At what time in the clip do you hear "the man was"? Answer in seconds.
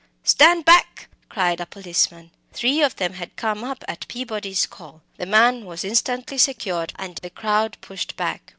5.17-5.85